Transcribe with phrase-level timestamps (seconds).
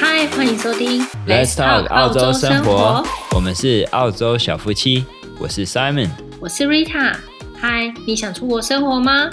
[0.00, 3.04] 嗨，欢迎收听 Let's Talk 澳洲生活。
[3.34, 5.04] 我们是澳洲小夫妻，
[5.38, 6.08] 我是 Simon，
[6.40, 7.16] 我是 Rita。
[7.56, 9.30] 嗨，你想出国生活吗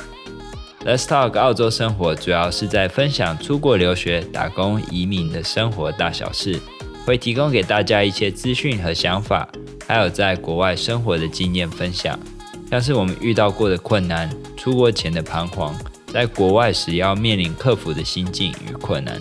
[0.85, 6.59] ？Let's Talk 澳洲生活主要是在分享出国留学、打工、移民的生活大小事，
[7.05, 9.47] 会提供给大家一些资讯和想法，
[9.87, 12.19] 还有在国外生活的经验分享，
[12.69, 15.75] 像是我们遇到过的困难、出国前的彷徨。
[16.07, 19.17] 在国外时要面临克服的心境与困难，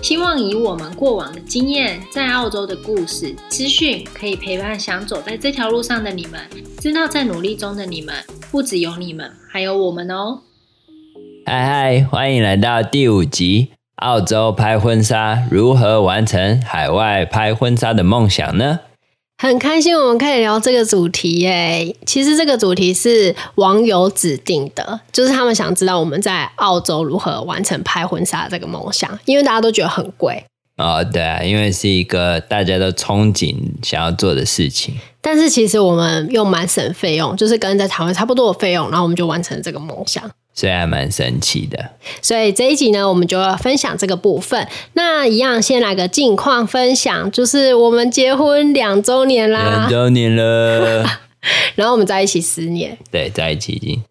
[0.00, 6.40] 希望以我们过往的经验，在澳洲的故事资讯，可以陪伴想走在这条路上的你们，
[6.78, 8.14] 知道在努力中的你们，
[8.50, 10.40] 不只有你们，还有我们哦。
[11.44, 18.80] 嗨嗨，欢迎来到第五集，澳洲拍婚纱，如何完成海外拍婚纱的梦想呢？
[19.40, 21.96] 很开心我们可以聊这个主题耶。
[22.04, 30.44] 其实这个主题是网友指定的，就是他们想知道我们在澳洲如何完成拍婚纱这个梦想，因为大家都觉得很贵。
[30.76, 34.96] 哦，对啊，因为是一个大家都憧憬想要做的事情。
[35.20, 40.28] 但是其实我们又蛮省费用，就是跟在台湾差不多的费用，然后我们就完成了这个梦想。
[40.58, 44.66] 所以还蛮神奇的，所以这一集呢，我们就要分享这个部分。
[44.94, 51.04] 那一样，先来个近况分享，就是我们结婚两周年啦，两周年了，
[51.76, 54.02] 然后我们在一起十年，对，在一起已经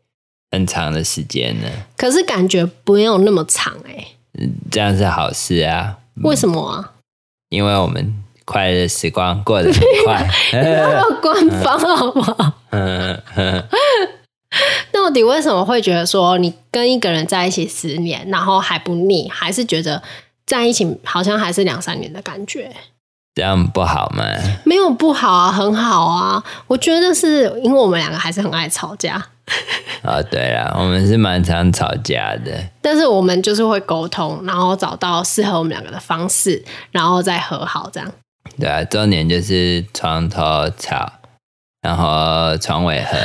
[0.49, 1.69] 很长的时间了。
[1.97, 4.07] 可是感觉不用那么长哎、欸，
[4.39, 5.97] 嗯，这样是好事啊。
[6.23, 6.93] 为什么啊？
[7.49, 10.25] 因为我们快乐时光过得很快，
[10.63, 12.53] 要官方好不好？
[12.71, 13.21] 嗯
[15.07, 20.03] 到底为什么会觉得说你跟一个人在一起十年，然后还不腻，还是觉得
[20.45, 22.69] 在一起好像还是两三年的感觉？
[23.33, 24.25] 这样不好吗？
[24.65, 26.43] 没有不好啊，很好啊。
[26.67, 29.13] 我觉得是因为我们两个还是很爱吵架。
[30.01, 38.11] 啊、哦，对了，我们是蛮常吵架的，但是我们就是会沟通，然后找到适合我们两个的方式，然后再和好这样。
[38.59, 41.13] 对啊，重点就是床头吵，
[41.81, 43.17] 然后床尾和。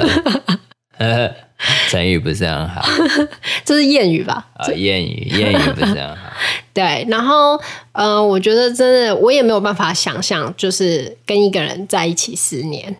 [1.89, 2.83] 成语不是很好，
[3.65, 4.47] 这是谚语吧？
[4.55, 6.17] 啊、哦，谚语，谚语不是很好。
[6.75, 7.57] 对，然后，
[7.93, 12.97] 嗯、呃，我觉得真的，我也没有办法想象，就是跟一个人在一起十年。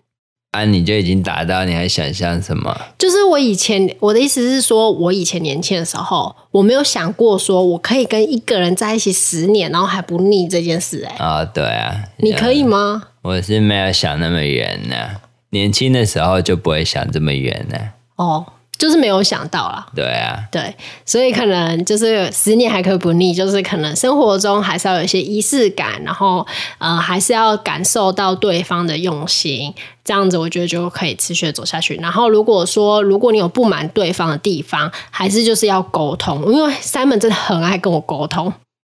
[0.51, 2.79] 啊，你就已经达到，你还想象什么？
[2.97, 11.07] 就是我以前，我的意思是说，我以前年轻的时候，我没有想过说我可以跟一个人在一起十年，然后还不腻这件事、欸。
[11.07, 13.03] 哎，啊，对啊，你可以吗？
[13.23, 15.21] 我是没有想那么远呢、啊。
[15.49, 17.77] 年轻的时候就不会想这么远呢。
[18.15, 18.45] 哦，
[18.77, 19.85] 就是没有想到啦。
[19.95, 20.75] 对啊，对，
[21.05, 26.45] 所以可能就是十年还可以不腻，就是可能生活中还是要有一些仪式感，然后
[26.79, 29.73] 呃，还是要感受到对方的用心，
[30.03, 31.95] 这样子我觉得就可以持续的走下去。
[31.95, 38.51] 然后如果说如果你有不满对方的地方，还是就是要沟通，因为 Simon 真的很爱跟我沟通。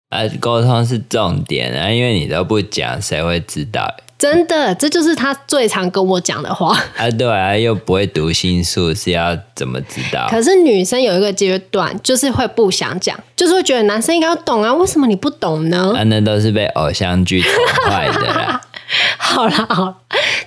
[0.09, 3.93] 呃，沟通是重点啊，因为你都不讲，谁会知道？
[4.17, 7.09] 真的，这就是他最常跟我讲的话啊！
[7.11, 10.27] 对啊，又不会读心术，是要怎么知道？
[10.29, 15.93] 可是女生有一个阶段，就是会不想讲，就是会觉得男生应该要懂啊，为什么你不懂呢？
[15.95, 17.51] 啊，那都是被偶像剧宠
[17.85, 18.61] 坏的啦。
[19.17, 19.95] 好啦，好啦，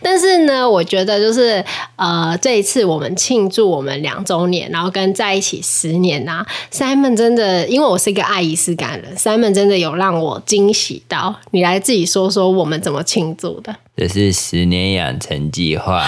[0.02, 1.64] 但是呢，我觉得就是
[1.96, 11.34] 呃，这一次我们庆祝我们两周年，然后跟在一起十年呐、啊，Simon 真的，因为我是一个爱仪式感的人，Simon 真的有让我惊喜到。
[11.50, 13.74] 你来自己说说我们怎么庆祝的？
[13.96, 16.06] 这是十年养成计划。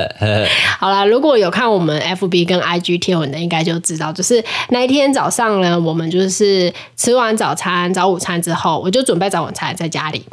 [0.78, 10.24] 好啦，如果有看我们 FB 跟 IG 贴文的，应该就知道，就是那一天早上呢，我们就是吃完早餐、早午餐之后，我就准备早晚餐在家里。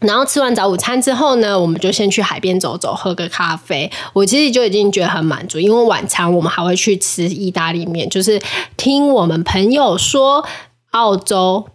[0.00, 3.90] 然后吃完早午餐之后呢，我们就先去海边走走，喝个咖啡。
[4.12, 8.40] 我其实就已经觉得很满足，因为晚餐我们还会去吃意大利面，就是
[8.76, 10.44] 听我们朋友说，
[10.92, 11.68] 澳洲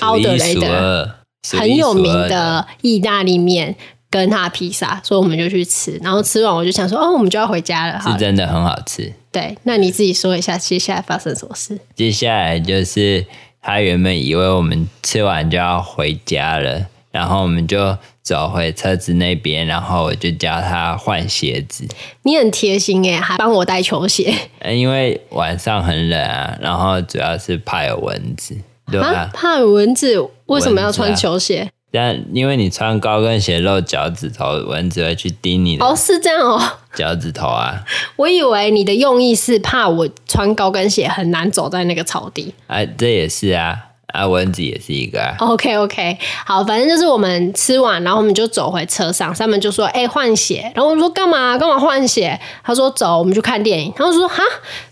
[0.00, 1.16] 奥德雷德
[1.52, 3.76] 很有名的意大利面
[4.10, 5.98] 跟他的披萨，所以我们就去吃。
[6.02, 8.00] 然后吃完我就想说，哦，我们就要回家了。
[8.00, 9.12] 是真的很好吃。
[9.30, 11.78] 对，那你自己说一下接下来发生什么事？
[11.94, 13.24] 接下来就是
[13.62, 16.86] 他原本以为我们吃完就要回家了。
[17.10, 21.84] 然后我们就走回车子那边，然后我就教他换鞋子。
[22.22, 24.32] 你很贴心耶，还帮我带球鞋。
[24.64, 28.56] 因为晚上很冷啊，然后主要是怕有蚊子，
[28.90, 29.08] 对吧？
[29.08, 30.16] 啊，怕有蚊子，
[30.46, 31.70] 为什么要穿球鞋？
[31.92, 35.84] 但因为你穿高跟鞋露脚趾头，蚊子会去叮你的。
[35.84, 36.62] 哦，是这样哦，
[36.94, 37.84] 脚趾头啊。
[38.14, 42.54] 我以为你的用意是怕我穿高跟鞋很难走在那个草地。
[42.68, 43.86] 哎，这也是啊。
[44.12, 45.34] 啊，蚊子也是一个啊。
[45.40, 49.34] OK OK，好，反正就是我们吃完，然后我们就走回车上。
[49.34, 51.56] 他们就说：“哎、欸，换鞋。”然后我说：“干嘛？
[51.56, 54.42] 干嘛换血？”他说：“走，我们去看电影。”然后我说：“哈，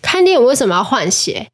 [0.00, 1.46] 看电影为什么要换血？”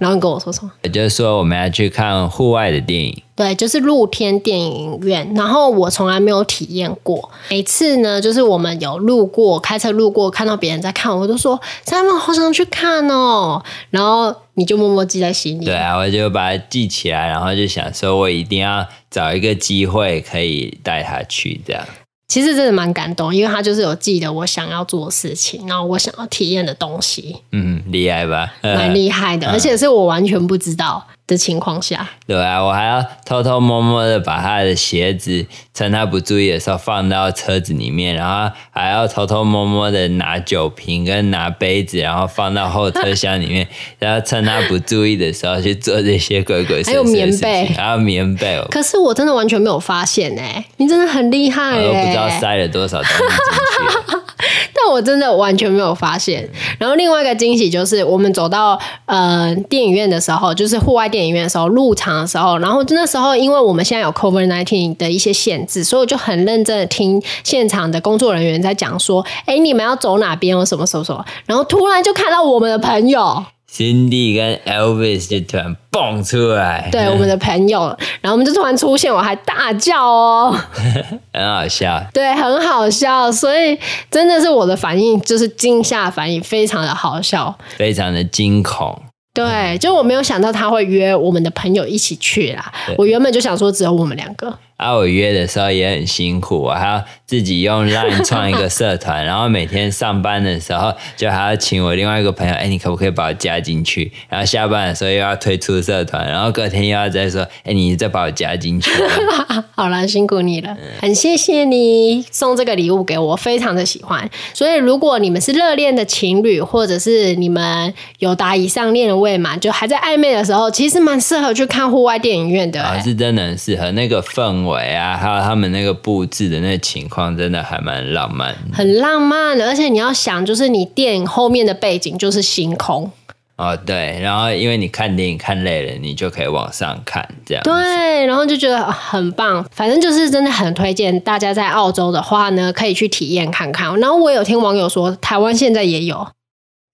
[0.00, 0.70] 然后你跟我说什么？
[0.82, 3.22] 也就是说我们要去看户外的电影。
[3.34, 5.32] 对，就是露天电影院。
[5.34, 7.28] 然后我从来没有体验过。
[7.50, 13.60] 每次呢，就是我们有路过，开车路过，看到别人在看，我都说：“咱们好想去看哦。”
[13.90, 15.64] 然后你就默默记在心里。
[15.64, 21.82] 对啊，我就把它记起来，然后就想说，我一定要找一个机会可以带他去这样。
[22.26, 27.36] 其实真的蛮感动，因为他就是有记得我想要做的事情，然后我想要体验的东西。
[27.52, 28.52] 嗯，厉害吧？
[28.62, 43.68] 蛮厉害的， 而且是我完全不知道的情况下，对啊，我还要偷偷摸摸的把他的鞋子趁他不注意的时候放到车子里面，然后还要偷偷摸摸的拿酒瓶跟拿杯子，然后放到后车厢里面，
[44.00, 47.04] 然后趁他不注意的时候去做这些鬼鬼祟祟的事情。
[47.04, 48.64] 还有棉被，还有棉被。
[48.70, 54.17] 可是我真的完全没有发现哎，你真的很厉害哎，我都不知道塞了多少东西进去。
[54.72, 56.48] 但我真的完全没有发现。
[56.78, 70.56] 然后另外一个惊喜就是，我们走到呃电影院的时候，就是户外电影院的时候，入场的时候，然后那时候因为我们现在有 COVID-19 的一些限制，所以我就很认真的听现场的工作人员在讲说：“哎，你们要走哪边？
[70.56, 73.44] 我什么什么什么。”然后突然就看到我们的朋友。
[73.70, 80.58] Cindy 跟 Elvis 就突然蹦出来，对， 我们的朋友，然后我们就突然出现，我还大叫哦，
[81.32, 83.78] 很好笑，对，很好笑，所以
[84.10, 89.00] 真的是我的反应就是惊吓反应，非常的好笑，非常的惊恐，
[89.34, 94.58] 对，就我没有想到他会约我们的朋友一起去啦，我原本就想说只有我们两个。
[94.78, 104.12] 啊，我约的时候也很辛苦，我还要自己用 Line 创一个社团， 然后每天上班的时候就还要请我另外一个朋友，哎、欸，你可不可以把我加进去？
[104.28, 108.88] 然后下班的时候又要退出社团，然后隔天又要再说，哎、欸，你再把我加进去。
[109.74, 114.30] 好了，辛苦你了，很谢谢你送这个礼物给我，非常的喜欢。
[114.54, 124.67] 所以如果你们是热恋的情侣，或者是你们有达以上恋人未满，就还在暧昧的时候，其实蛮适合去看户外电影院的、欸，是真的很适合那个氛围。
[124.76, 129.66] 啊，还有他们那个布置的那个情况，真的还蛮浪漫，很浪漫的。
[129.66, 133.10] 而且你要想，就是你电影后面的背景就是星空
[133.56, 134.18] 哦，对。
[134.20, 138.26] 然后因为你看电影看累了，你就可以往上看，这样对。
[138.26, 143.98] 然后就觉得很棒，反正就是真的很推荐大家在澳洲的话呢，可以去体验看看。
[144.00, 146.28] 然后我有听网友说，台湾现在也有。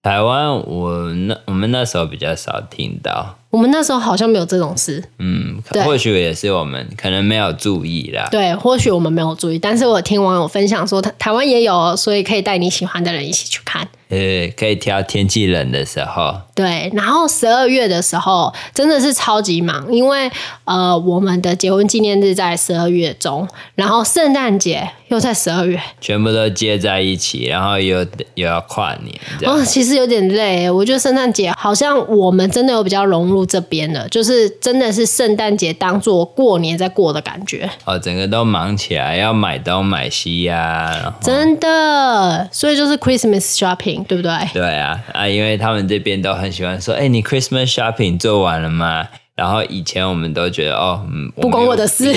[0.01, 3.39] 台湾，我那我们那时候比较少听到。
[3.55, 8.27] 我们那时候好像没有这种事，嗯，或许也是我们可能没有注意啦。
[8.29, 13.87] 对，或许我们没有注意，但是我听网友分享说，台台湾也有，所以可以带你喜欢的人一起去看。
[14.09, 16.35] 呃，可以挑天气冷的时候。
[16.53, 20.29] 对，然后十二月的时候真的是超级忙，因为
[20.65, 28.05] 呃，我们的结婚纪念日在十二月中，然后圣诞节又在十二月，全部都接在一起，然后又
[28.35, 29.19] 又要跨年。
[29.43, 30.69] 哦，其实有点累。
[30.69, 37.69] 我觉得圣诞节好像我们真的有比较融入这边了，就是真的是圣诞节当做过年在过的感觉。
[37.85, 44.03] 哦，整个都忙起来，要买东买西呀、啊，真的，所以就是 Christmas shopping。
[44.07, 44.31] 对不对？
[44.53, 49.07] 对啊，啊，因为他们这边都很喜欢说，哎，你 Christmas shopping 做完了吗？
[49.35, 52.13] 然后以前我们都觉得，哦，嗯，不关我的事。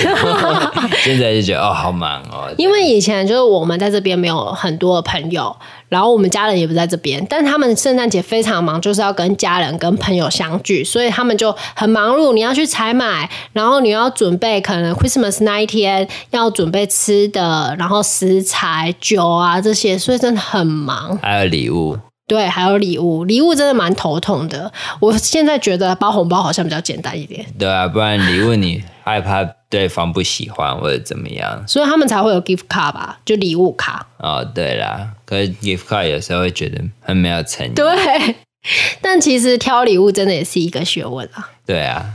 [1.03, 2.49] 现在就觉得，哦，好忙哦。
[2.57, 5.55] 因为以前就是我们在这边没有很多的朋友。
[5.89, 12.31] 然后我们家人也不在这边，但他们圣诞节非常忙，就是要跟家人、跟朋友相聚，所以他们就很忙碌。
[12.31, 21.17] 你要去采买，然后你要准备，可能 Christmas 那一天要准备吃的，然后食材、酒啊这些，所以真的很忙。
[21.23, 21.97] 还有礼物，
[22.29, 24.71] 对，还有礼物，礼物真的蛮头痛的。
[24.99, 27.43] 我现在觉得包红包好像比较简单一点。
[27.57, 34.05] 对啊，不然礼物你害怕对方不喜欢或者怎么样，所以他们才会有 gift card 吧，就礼物卡。
[34.19, 35.09] 哦，对啦。
[35.25, 37.71] 可是 gift card 有时候会觉得很没有诚意。
[37.71, 38.35] 对，
[39.01, 41.49] 但其实挑礼物真的也是一个学问啊。
[41.65, 42.05] 对啊，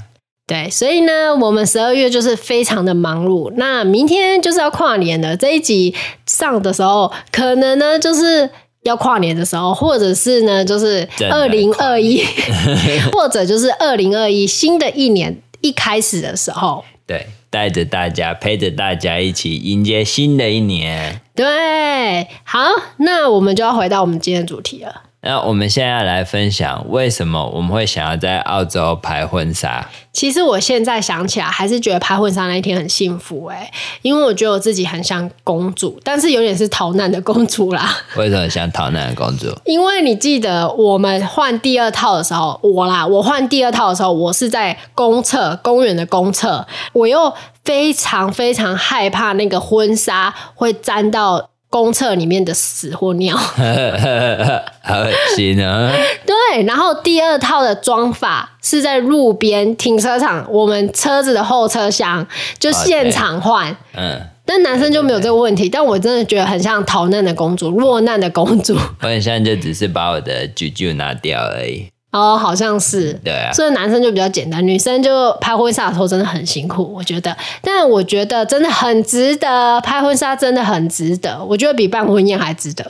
[0.46, 3.52] 对，所以呢，我们十二月就是非常的忙碌。
[3.56, 5.94] 那明天就是要跨年了，这一集
[6.26, 8.50] 上的时候，可能呢就是
[8.84, 12.24] 要跨年的时候，或者是呢就是二零二一，
[13.12, 16.84] 或者就是二零二一新的一年一开始的时候。
[17.06, 17.26] 对。
[17.50, 21.20] 带着大家，陪着大家一起迎接新的一年。
[21.36, 22.64] 对，好，
[22.96, 25.02] 那我们就要回到我们今天的主题了。
[25.26, 29.88] 那我们现在来分享为什么我们会想要在澳洲拍婚纱。
[30.12, 33.68] 其实我现在想起来，还是觉得拍婚纱那一天很幸福哎，
[34.02, 37.90] 因为我觉得我自己很像公主，但是有点是逃难的公主啦。
[38.16, 39.46] 为什么像逃难的公主？
[39.64, 47.32] 因为你记得我们换第二套的时候，我啦，我换第二套的时候，我是在公厕，公园的公厕，我又
[47.64, 51.48] 非常非常害怕那个婚纱会沾到。
[51.74, 53.34] 公厕里面的屎或尿，
[54.80, 55.90] 好恶心啊！
[56.24, 62.24] 对，然后第二套的妆发是在路边停车场，我们车子的后车厢
[62.60, 63.72] 就现场换。
[63.72, 63.76] Okay.
[63.96, 65.68] 嗯，但男生就没有这个问题。
[65.68, 68.76] 但我真的觉得很像逃难的公主，落难的公主。
[69.02, 71.88] 我很像就只是把我的啾啾拿掉而已。
[72.14, 82.88] 哦，好像是，对啊，所以男生就比较简单，女生就拍婚纱的时候真的很辛苦，我觉得，但我觉得真的很值得，拍婚纱真的很值得，我觉得比办婚宴还值得。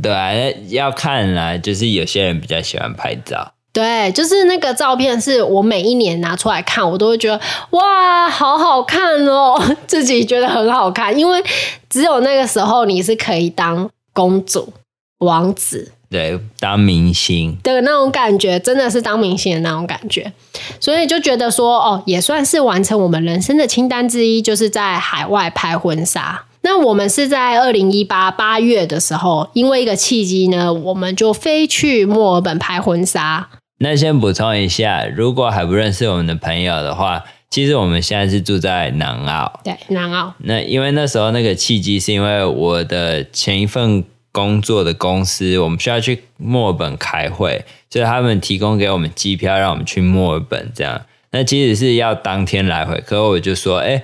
[0.00, 0.30] 对啊，
[0.68, 11.42] 要看啦，就是有些人比较喜欢拍照，对，就是那个照片是我每一年拿出来看，我都会觉得哇，好好看哦， 自己觉得很好看，因为
[11.88, 14.72] 只有那个时候你是可以当公主、
[15.18, 15.90] 王子。
[16.10, 20.32] 对，当明星的那种感觉，真的是当明星的那种感觉，
[20.80, 26.46] 所以就觉得说，哦，也算是完成我们人生的清单之一，就是在海外拍婚纱。
[26.62, 33.48] 那我们是在二零一八八月的时候，因为一个契机呢，我们就飞去墨尔本拍婚纱。
[33.78, 39.60] 那先补充一下，如果还不认识我们的朋友的话，其实我们现在是住在南澳。
[39.62, 40.34] 对，南澳。
[40.38, 44.04] 那因为那时候那个契机，是因为我的前一份。
[44.32, 50.70] 工作的公司，我们需要去墨尔本开会，所以他们提供给我们机票，让我们去墨尔本。
[50.74, 54.02] 这样，那其实是要当天来回，可我就说，哎，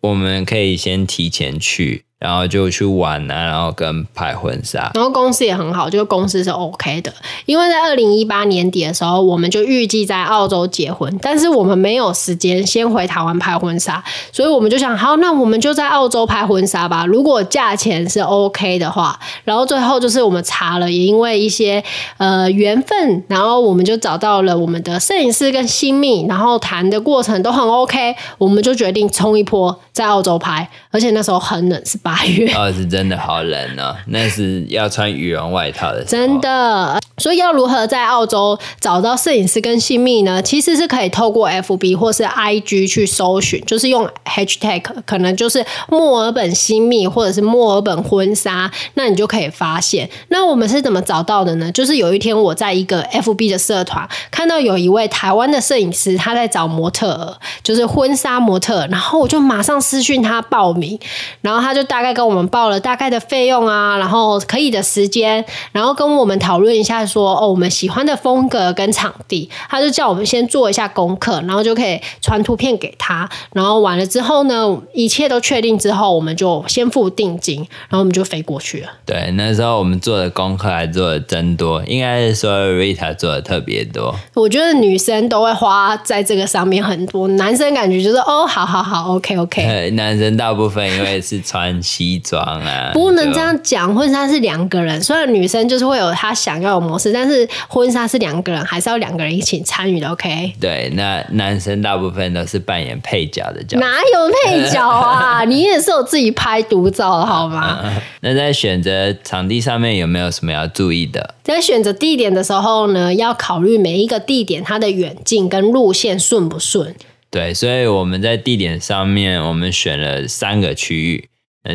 [0.00, 2.04] 我们可以先提前去。
[2.18, 4.90] 然后就去玩啊，然后跟拍婚纱。
[4.94, 7.12] 然后公司也很好，就公司是 OK 的，
[7.46, 17.06] 因为在二零一八年底的时候，我们就预计在澳洲结婚，但是我们没有时间先回台湾拍婚纱，所以我们就想，好，那我们就在澳洲拍婚纱吧。
[17.06, 21.82] 如果价钱是 OK 的话，然后最后就是我们查了，也因为一些
[22.16, 31.98] 呃缘分，然后我们就找到了我们的摄影师跟新秘，然后谈的过程都很 OK，我们就决定冲一波在澳洲拍，而且那时候很冷，是？
[31.98, 36.04] 八月哦，是真的好冷哦，那是要穿羽绒外套的。
[36.04, 40.40] 真的，所以要如何在澳洲找到摄影师跟新密呢？
[40.40, 50.08] 其实是可以透过 FB 或是 IG 去搜寻，就是用 Hashtag，可能就是墨尔本新密或者是墨尔本婚纱，那你就可以发现。
[50.28, 51.70] 那我们是怎么找到的呢？
[51.72, 60.98] 就是有一天我在一个 FB 的社团看到有一位台湾的摄影师，他在找模特儿，就是婚纱模特，然后我就马上私讯他报名，
[61.40, 78.88] 然后他就大概跟我们报了大概的费用啊，然后可以的时间，然后跟我们讨论一下说哦，我们喜欢的风格跟场地，他就叫我们先做一下功课，然后就可以传图片给他，然后完了之后呢，一切都确定之后，我们就先付定金，然后我们就飞过去了。
[79.06, 84.14] 对，那时候我们做的功课还做的真多，应该是说 Rita 做的特别多。
[84.34, 89.90] 我觉得女生都会花在这个上面很多，男生感觉就是哦，好好好，OK OK。
[89.92, 91.78] 男生大部分因为是穿。
[91.80, 93.94] 西装啊，不能这样讲。
[93.94, 100.08] 婚纱是两个人，虽然女生就是会有她想要的模式，但是婚纱是两个人，还是要两个人一起参与的。
[100.08, 100.52] OK？
[100.60, 103.80] 对，那男生大部分都是扮演配角的角色。
[103.80, 105.44] 哪有配角啊？
[105.48, 107.80] 你也是有自己拍独照的好吗？
[108.20, 111.34] 那在选择场地上面有没有什么要注意的？
[111.44, 116.94] 在选择地点的时候呢，要考虑每一个地点它的远近跟路线顺不顺。
[117.30, 121.28] 对，所以我们在地点上面，我们选了三个区域。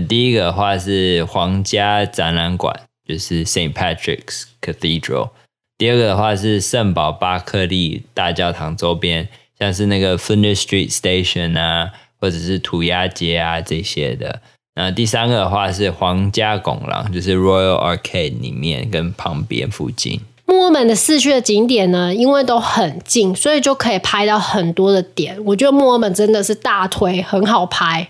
[0.08, 2.76] 第一个的话是皇家展览馆，
[3.08, 5.30] 就是 Saint Patrick's Cathedral。
[5.78, 9.28] 第二个的话是圣保巴克利大教堂周边，
[9.60, 14.42] 像是那个 Flinders Street Station 啊，或者是涂鸦街啊这些的。
[14.76, 20.22] 那第三个的话是皇家拱廊，就是 Royal Arcade 里面跟旁边附近。
[20.46, 25.38] 墨尔本的市区的景点呢，因为都很近，所以就可以拍到很多的点。
[25.46, 28.10] 我觉得墨尔本真的是大推，很好拍。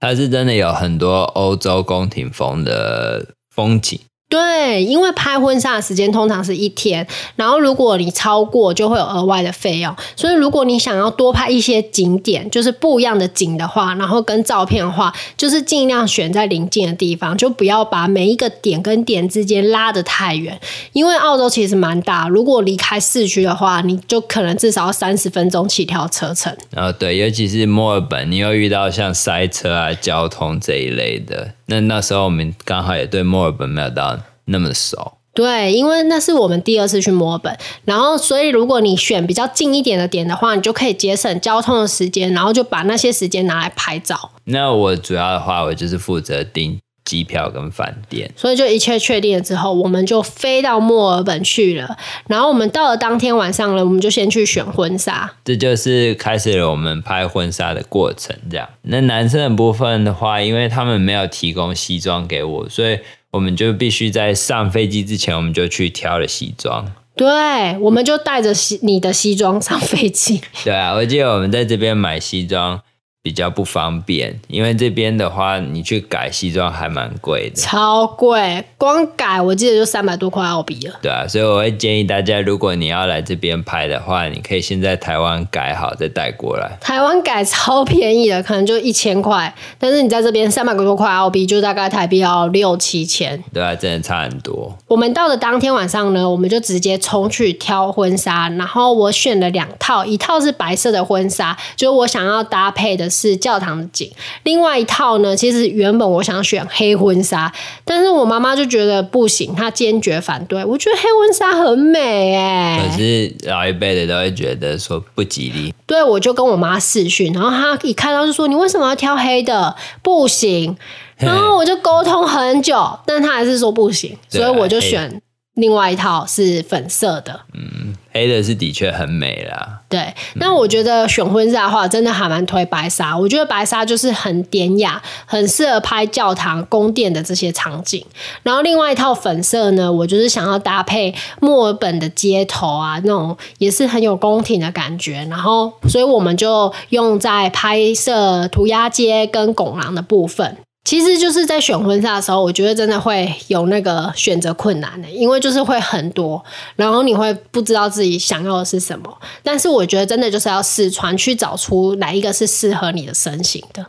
[0.00, 4.00] 它是真的有很多欧洲宫廷风的风景。
[4.34, 9.94] 对，因为拍婚纱的时间通常是一天，然后如果你超过，就会有额外的费用。
[10.16, 20.58] 所以如果你想要多拍一些景点，就是不一样的景的话，然后跟照片的话，就是尽量选在邻近的地方，就不要把每一个点跟点之间拉得太远。
[20.92, 26.52] 因为澳洲其实蛮大，如果离开市区的话，你就可能至少要三十分钟起跳车程。
[26.72, 31.52] 然后对，尤其是墨尔本，你又遇到像塞车啊、交通这一类的。
[31.66, 44.30] 那那时候我们刚好也对墨尔本没有到那么熟，对，因为那是我们第二次去墨尔本，然后所以如果你选比较近一点的点的话，你就可以节省交通的时间，然后就把那些时间拿来拍照。
[44.44, 51.96] 那我主要的话，我就是负责订机票跟饭店，所以就一切确定了之后，我们就飞到墨尔本去了。
[52.26, 58.34] 然后我们到了当天晚上了，我们就先去选婚纱，这就是开始了我们拍婚纱的过程。
[58.50, 62.98] 这样，那男生的部分的话，因为他们没有提供西装给我，所以
[63.32, 66.90] 我们就必须在上飞机之前，我们就去挑了西装。
[67.14, 70.40] 对，我们就带着西你的西装上飞机。
[70.64, 72.80] 对啊，我记得我们在这边买西装。
[73.24, 80.94] 比较不方便，因为这边的话，你去改西装还蛮贵的，超贵，光改我记得就三百多块澳币了。
[81.00, 86.76] 对啊，所以我会建议大家，如果你要来这边拍的话，你可以先在台湾改好再带过来。
[86.82, 93.42] 台湾改超便宜的，可能就一千块，但是你在这边三百多块澳币，就大概台币要六七千。
[93.54, 94.76] 对啊，真的差很多。
[94.86, 103.13] 我们到的当天晚上呢，我们就直接冲去挑婚纱，然后我选了两套，一套是白色的婚纱，就是我想要搭配的。
[103.14, 104.10] 是教堂的景，
[104.42, 107.52] 另外一套呢，其实原本我想选黑婚纱，
[107.84, 110.64] 但是我妈妈就觉得不行，她坚决反对。
[110.64, 115.72] 我觉得黑婚纱很美哎，可是老一辈的都会觉得说不吉利。
[115.86, 119.76] 对，我就跟我妈试训，然后她一看到就说：“你为什么要挑黑的？
[120.02, 120.76] 不行。
[121.16, 125.20] ”然后我就沟通很久，但她还是说不行，所以我就选。
[125.56, 129.80] 另外一套是粉色的，嗯，黑的是的确很美啦。
[129.88, 133.16] 对，那我觉得选婚纱的话，真的还蛮推白纱。
[133.16, 138.04] 我觉得白纱就是很典雅，很适合拍教堂、宫殿的这些场景。
[138.42, 145.26] 然后另外一套粉色呢，我就是想要搭配墨尔本的街头啊，那种也是很有宫廷的感觉。
[145.30, 150.56] 然后，所以我们就用在拍摄涂鸦街跟拱廊的部分。
[150.84, 156.44] 其实就是在选婚纱的时候，我觉得真的会有那个选择困难的，因为就是会很多，
[156.76, 159.18] 然后你会不知道自己想要的是什么。
[159.42, 163.86] 但是我觉得真的就是要试穿，去找出哪一个是适合你的身形的。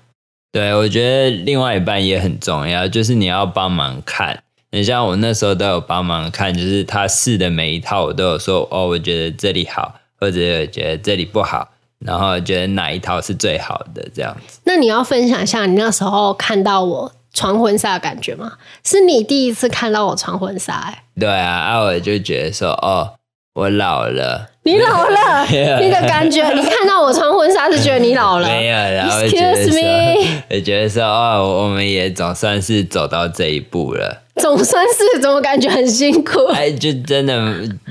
[0.54, 4.42] 对，我觉得另外一半也很重要，就是你要帮忙看。
[4.72, 11.70] 你像我那时候都有帮忙看，就是他试的每一套，我都有说哦，我觉得这里好，或者觉得这里不好。
[12.06, 14.60] 然后觉得哪一套是最好的这样子？
[14.66, 18.54] 那你要分享一下你那时候看到我穿婚纱的感觉吗？
[18.84, 21.04] 是你第一次看到我穿婚纱哎？
[21.20, 23.16] 对啊，啊我就觉得说哦，
[23.56, 24.52] 我老了。
[24.66, 25.46] 你老了？
[25.80, 26.44] 你的感觉？
[26.54, 28.48] 你看到我穿婚纱是觉得你老了？
[28.48, 34.24] 没有，然后 Excuse me，我觉得说哦，我们也总算是走到这一步了。
[34.38, 36.48] 总算是，怎么感觉很辛苦？
[36.48, 37.40] 哎，就真的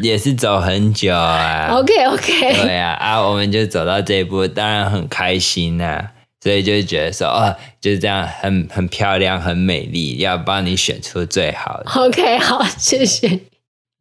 [0.02, 1.68] 也是走很久啊。
[1.70, 2.52] OK OK。
[2.62, 6.10] 对啊，啊，我们就走到这一步，当然很开心呐、啊。
[6.42, 11.90] 所以就觉得说，哦，就是这样，很很漂亮，很美丽，要帮你选出最好的。
[12.02, 13.38] OK，好，谢谢。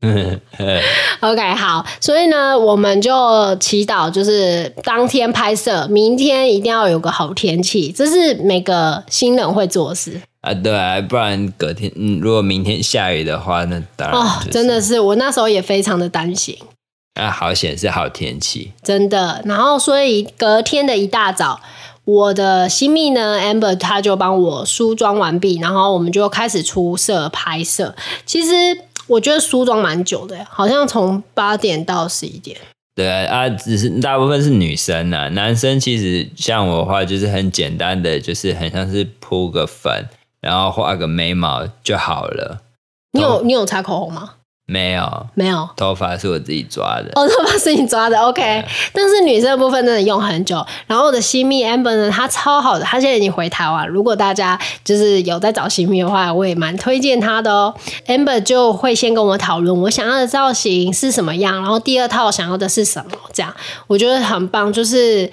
[1.21, 1.85] OK，好。
[2.01, 10.21] 所以呢，我们就祈祷，就是当天拍摄，明天一定要有个好天气，这是每个新人会做的事。
[10.41, 16.57] 啊，对啊，不然隔天，嗯，如果明天下雨的话，那当然、就是、哦，真的是，我那时候也非常的担心。
[17.13, 19.41] 啊，好险是好天气，真的。
[19.45, 21.61] 然后，所以隔天的一大早，
[22.03, 27.95] 我的新密呢，Amber，他就帮我梳妆完毕，然后我们就开始出色拍摄。
[28.25, 32.57] 其实我觉得梳妆蛮久的，好像从八点到十一点。
[32.95, 40.07] 对啊，只是大部分是女生啊，男生其实像我的话，就是很简单的，就是很像是铺个粉。
[40.41, 42.63] 然后画个眉毛就好了。
[43.13, 44.31] 你有你有擦口红吗？
[44.65, 45.67] 没有，没有。
[45.75, 47.11] 头发是我自己抓的。
[47.15, 48.63] 哦，头发是你抓的，OK。
[48.93, 50.65] 但是女生的部分真的用很久。
[50.87, 53.87] 然后我的新密 Amber 呢，她超好的，她现在已经回台湾。
[53.87, 57.73] 如果大家就是有在找新密的话，我也蛮推荐她的哦。
[58.07, 63.53] Amber 就会先跟我讨论我想要的造型是什么样，然后第二套想要的是什么，这样
[63.87, 65.29] 我觉得很棒，就是。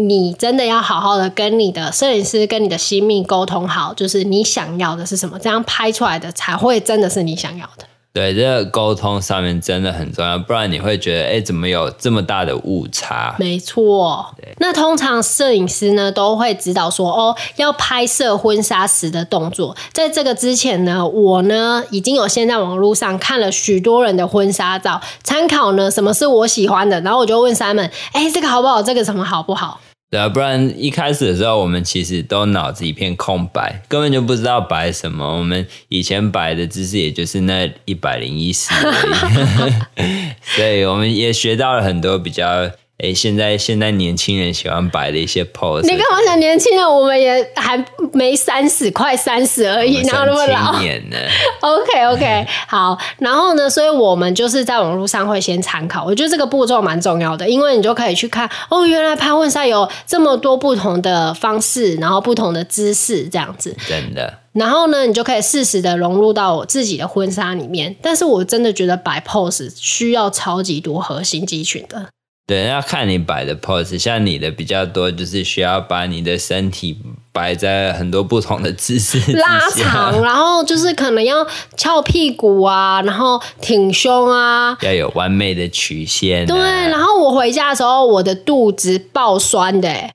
[0.00, 7.84] 你真的要好好的跟你的摄影师、跟你的新密沟通好，就是你想要的是什么，这样拍出来的才会真的是你想要的。
[8.12, 13.36] 对，这个沟通上面真的很重要，不然你会觉得，哎，怎么有这么大的误差？
[13.38, 14.34] 没错。
[14.56, 19.76] 那通常摄影师呢都会指导说，哦，要拍摄婚纱时的动作。
[19.92, 28.82] 在这个之前呢，我呢已经有先在网络上看了许多人的婚纱照，参考呢什么是我喜欢的，然后我就问 Simon，哎，这个好不好？
[28.82, 29.80] 这个什么好不好？
[30.10, 35.36] 对啊，不然一开始的时候，我们其实都脑子一片空白，根本就不知道摆什么。
[35.38, 40.04] 我们以前摆的姿势，也就是那一百零一式而已，
[40.56, 42.70] 所以我们也学到了很多比较。
[42.98, 46.84] 哎，现在现在年轻人喜欢摆的一些 pose，你干嘛想年轻人？
[46.84, 47.82] 我们也还
[48.12, 50.78] 没三十，快三十而已，哪有那么老？
[50.82, 51.16] 年呢
[51.60, 52.98] ？OK OK，好。
[53.18, 56.04] 然后呢，所以我们就是在网络上会先参考。
[56.04, 63.76] 我觉得这个步骤蛮重要的，因为你就可以去看哦，原来拍婚纱有这么多不同的方式，然后不同的姿势，这样子。
[63.86, 64.40] 真的。
[64.54, 67.94] 然后呢，你就可以适时的融入到我自己的婚纱里面。
[68.02, 72.08] 但是我真的觉得摆 pose 需要超级多核心肌群的。
[72.48, 76.96] 对，要看你摆的 pose，像你的比较多，就是需要把你的身体
[77.30, 86.46] 摆在很多不同的姿势，拉长， 然后就是可能要翘屁股啊，然后挺胸啊，要有完美的曲线、啊。
[86.46, 90.14] 对，然后我回家的时候，我的肚子爆酸的，哎、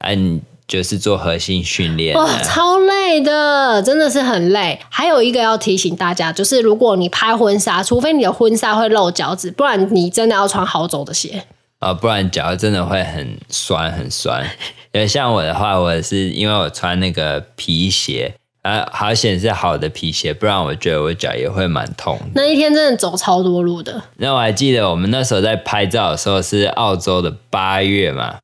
[0.00, 4.80] 啊，你就是做核心训练、啊，哇，超累的，真的是很累。
[4.90, 11.44] 还有一个要提醒大家，就是如果你拍婚纱，除非你的婚纱会露脚趾，不然你真的要穿好走的鞋。
[11.80, 14.44] 啊、哦，不然脚真的会很酸很酸。
[14.92, 22.18] 因为像我的话，我是因为我穿那个皮鞋，啊，好险是好的皮鞋，不然我觉得我脚也会蛮痛。
[22.34, 24.02] 那一天真的走超多路的。
[24.16, 28.38] 那我还记得我们那时候在拍照的时候是澳洲的八月嘛，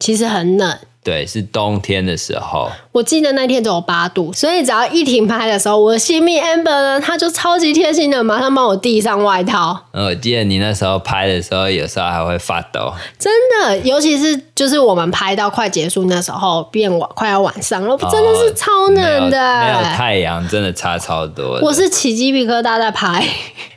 [0.00, 0.78] 其实很冷。
[1.04, 2.70] 对，是冬天的时候。
[2.92, 9.86] 我记得那天只有八度，所以只要一停拍的时候，我的新密 Amber 呢，他就超级贴心的，马上帮我递上外套。
[9.92, 12.92] 嗯，我记得你那时候拍的时候，有时候还会发抖。
[13.18, 19.40] 真的，尤其是就是我们拍到快结束那时候，变晚，快要晚上了，真的是超冷的。
[19.40, 21.58] 哦，没有，没有太阳，真的差超多。
[21.62, 23.26] 我是起鸡皮疙瘩在拍，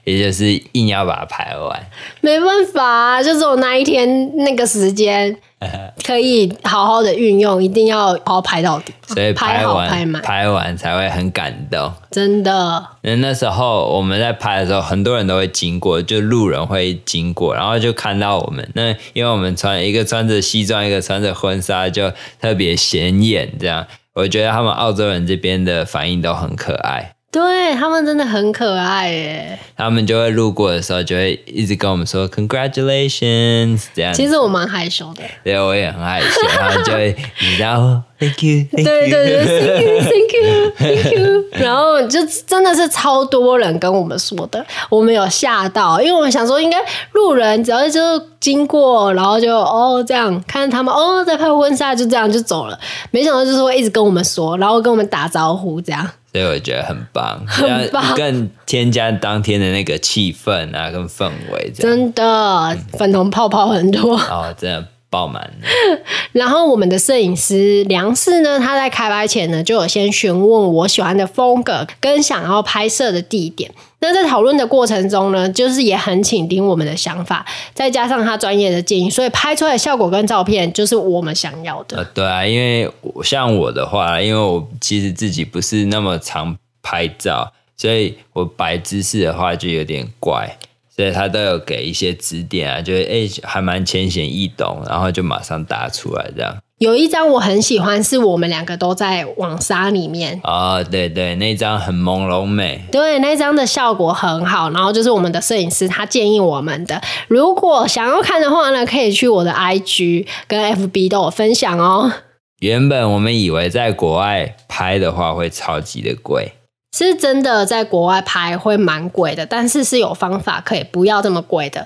[0.06, 1.86] 也就是硬要把它拍完。
[2.22, 5.36] 没办法，就是我那一天那个时间。
[6.06, 11.92] 可以好好的运用，一定要好好拍到底，所以拍完拍完才会很感动。
[12.12, 18.70] 真的，那那时候我们在拍的时候，很多人都会经过，就路人会经过，然后就看到我们。
[18.76, 23.52] 那因为我们穿一个穿着西装，一个穿着婚纱，就特别显眼。
[23.60, 27.15] 这样，我觉得他们澳洲人这边的反应都很可爱。
[27.36, 34.14] 对，他们真的很可爱耶，他们就会路过的时候就会一直跟我们说 congratulations 这样。
[34.14, 46.78] 其实我蛮害羞的，对，我也很害羞，然后就会你知道 thank you，对对对，thank you，thank you，thank you， 然后就真的是超多人跟我们说的，我们有吓到，因为我们想说应该
[47.12, 48.00] 路人只要就
[48.40, 52.80] 经过，然后就哦这样看他们哦在拍婚纱，就这样就走了，
[53.12, 56.10] 没想到就是会一直跟我们说，然后跟我们打招呼这样。
[56.36, 64.18] 所以我觉得很棒，很棒，更添加当天的那个气氛啊，跟氛围，真的粉红泡泡很多。
[64.18, 65.50] 哦，真的爆满。
[66.34, 73.72] 然后我们的摄影师梁氏呢，他在开拍前呢，就有先询问我喜欢的风格跟想要拍摄的地点。
[74.00, 82.04] 那在讨论的过程中呢，就是也很倾听我们的想法，再加上他专业的建议，所以拍出来效果跟照片就是我们想要的。
[82.14, 82.92] 对啊，因为
[83.24, 90.58] 像我的话，因为我其实自己不是那么常拍照，所以我摆姿势的话就有点怪，
[90.96, 96.56] 所以他都有给一些指点啊，就是哎、还蛮浅显易懂，然后就马上答出来这样。
[96.78, 100.42] 有一张我很喜欢，是我们两个都在网纱里面。
[100.44, 102.84] 哦，对对，那张很朦胧美。
[102.92, 104.70] 对，那张的效果很好。
[104.72, 112.12] 然后就是我们的摄影师他建议我们的，如果想要看的话呢，可以去我的 IG 跟 FB 都有分享哦。
[112.60, 116.52] 原本我们以为在国外拍的话会超级的贵。
[116.98, 121.86] 是真的，在国外拍会蛮贵的，但是是有方法可以不要这么贵的。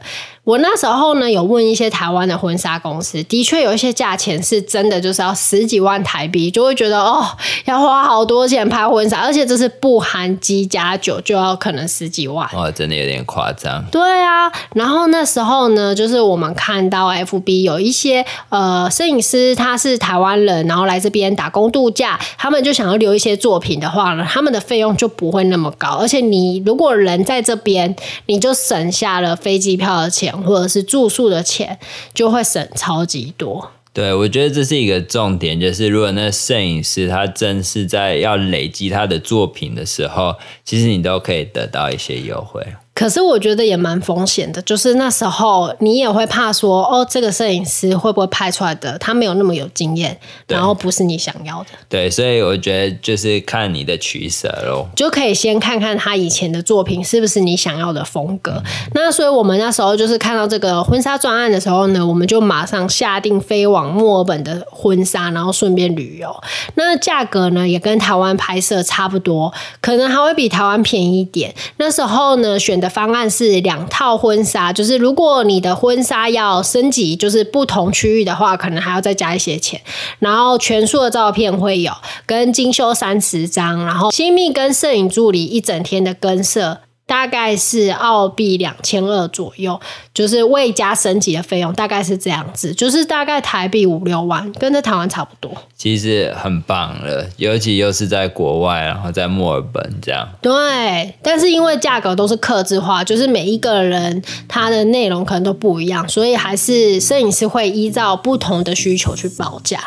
[0.50, 7.24] 我那时候呢，有问一些台湾的婚纱公司，的确有一些价钱是真的，就是要十几万台币，就会觉得哦，
[7.66, 12.50] 要花好多钱拍婚纱，而且这是不含机加酒，就要可能十几万。
[12.56, 13.86] 哇，真的有点夸张。
[13.92, 31.80] 对啊，然后那时候呢，就是我们看到 FB 有一些呃摄影师，他是台湾人，然后来这边打工度假，他们就想要留一些作品的话呢，他们的费用就不会那么高，而且你如果人在这边，你就省下了飞机票的钱或者是住宿的钱，
[32.14, 33.72] 就会省超级多。
[33.92, 42.66] 对，我觉得这是一个重点，就是如果那摄影师他正是在要累积他的作品的时候，其实你都可以得到一些优惠。
[43.00, 51.68] 可是我觉得也蛮风险的，就是那时候你也会怕说，哦，这个摄影师会不会拍出来的他没有那么有经验，然后不是你想要的。
[51.88, 58.52] 对，所以我觉得就是看你的取舍咯，就可以先看看他以前的作品是不是你想要的风格。
[58.52, 58.64] 嗯。
[58.94, 66.36] 那所以我们那时候就是看到这个婚纱专案的时候呢，我们就马上下定飞往墨尔本的婚纱，然后顺便旅游。
[66.76, 71.56] 那价格呢也跟台湾拍摄差不多，可能还会比台湾便宜一点。
[71.78, 72.89] 那时候呢选的。
[72.90, 79.80] 方案是两套婚纱，就是如果你的婚纱要升级，就是不同区域的话，可能还要再加一些钱。
[80.20, 81.94] 然后全数的照片会有
[82.26, 86.80] 跟精修三十张，然后亲密跟摄影助理一整天的跟摄。
[87.10, 89.82] 大概是澳币两千二左右，
[90.14, 95.52] 就是未加升级的费用，大概是这样子，就是大概台币五六万，跟在台湾差不多。
[95.76, 100.30] 其实很棒了，尤其又是在国外，然后在墨尔本这样。
[100.40, 109.80] 对，但是因为价格都是克制化，就是每一个人他的内容可能都不一样，所以还是摄影师会依照不同的需求去报价。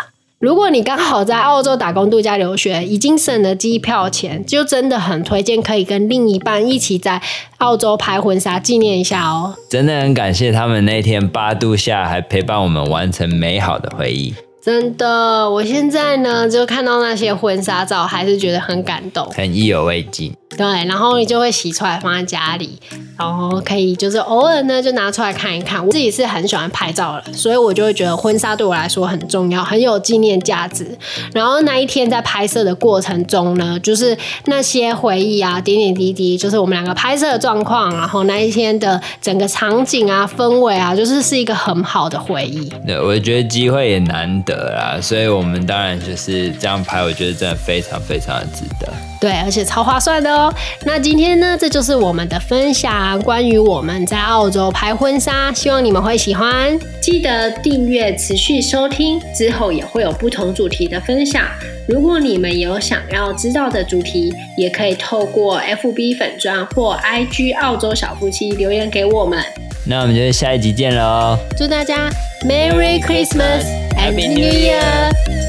[0.42, 7.22] 如果你刚好在澳洲打工度假留学，已经省了机票钱，就真的很推荐可以跟另一半一起在
[7.58, 9.54] 澳洲拍婚纱纪念一下哦。
[9.70, 14.34] 真的很感谢他们那天八度下还陪伴我们完成美好的回忆。
[14.60, 20.34] 真的，我现在呢就看到那些婚纱照，还是觉得很感动，很意犹未尽。
[20.56, 22.78] 对，然后你就会洗出来放在家里，
[23.18, 25.84] 然后可以就是偶尔呢就拿出来看一看。
[25.84, 30.86] 我自己是很喜欢拍照的，所以我就会觉得婚纱对我来说很重要，很有纪念价值。
[31.32, 42.68] 然后那一天在拍摄的过程中呢，就是那些回忆啊，点点滴滴，就是我们两个拍摄的状况，然后那一天的整个场景啊、氛围啊，就是是一个很好的回忆。
[42.86, 48.92] 对，我觉得机会也难得啦，所以我们当然就是这样拍，我觉得真的非常非常的值得。
[49.20, 50.41] 对，而且超划算的哦。
[50.86, 56.78] 那今天呢，这就是我们的分享，关于我们在澳洲拍婚纱，希望你们会喜欢。
[57.02, 61.44] 记得订阅，持续收听，之后也会有不同主题的分享。
[61.88, 69.42] 如果你们有想要知道的主题，也可以透过 FB 粉专或 IG 澳洲小夫妻留言给我们。
[69.84, 71.36] 那我们就下一集见喽！
[71.58, 72.08] 祝大家
[72.46, 73.64] Merry Christmas
[73.96, 74.52] and New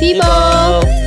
[0.01, 1.02] Year，people！